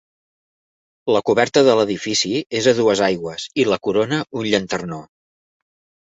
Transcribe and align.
La 1.15 1.19
coberta 1.25 1.61
de 1.67 1.75
l'edifici 1.79 2.39
és 2.59 2.69
a 2.71 2.73
dues 2.79 3.03
aigües 3.07 3.45
i 3.65 3.67
la 3.73 3.77
corona 3.89 4.23
un 4.41 4.47
llanternó. 4.53 4.99